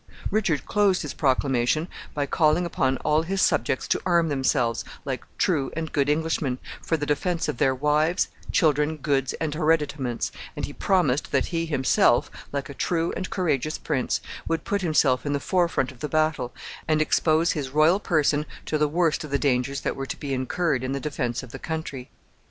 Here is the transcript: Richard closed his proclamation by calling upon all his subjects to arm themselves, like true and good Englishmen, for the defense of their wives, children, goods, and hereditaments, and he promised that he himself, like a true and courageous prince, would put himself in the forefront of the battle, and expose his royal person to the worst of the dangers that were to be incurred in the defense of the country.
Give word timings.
Richard 0.31 0.65
closed 0.65 1.03
his 1.03 1.13
proclamation 1.13 1.87
by 2.15 2.25
calling 2.25 2.65
upon 2.65 2.97
all 3.05 3.21
his 3.21 3.39
subjects 3.39 3.87
to 3.89 4.01
arm 4.03 4.29
themselves, 4.29 4.83
like 5.05 5.23
true 5.37 5.71
and 5.75 5.91
good 5.91 6.09
Englishmen, 6.09 6.57
for 6.81 6.97
the 6.97 7.05
defense 7.05 7.47
of 7.47 7.57
their 7.57 7.75
wives, 7.75 8.27
children, 8.51 8.97
goods, 8.97 9.33
and 9.33 9.53
hereditaments, 9.53 10.31
and 10.55 10.65
he 10.65 10.73
promised 10.73 11.31
that 11.31 11.45
he 11.53 11.67
himself, 11.67 12.31
like 12.51 12.67
a 12.67 12.73
true 12.73 13.13
and 13.15 13.29
courageous 13.29 13.77
prince, 13.77 14.21
would 14.47 14.63
put 14.63 14.81
himself 14.81 15.23
in 15.23 15.33
the 15.33 15.39
forefront 15.39 15.91
of 15.91 15.99
the 15.99 16.09
battle, 16.09 16.51
and 16.87 16.99
expose 16.99 17.51
his 17.51 17.69
royal 17.69 17.99
person 17.99 18.47
to 18.65 18.79
the 18.79 18.87
worst 18.89 19.23
of 19.23 19.29
the 19.29 19.37
dangers 19.37 19.81
that 19.81 19.95
were 19.95 20.07
to 20.07 20.17
be 20.19 20.33
incurred 20.33 20.83
in 20.83 20.93
the 20.93 20.99
defense 20.99 21.43
of 21.43 21.51
the 21.51 21.59
country. 21.59 22.09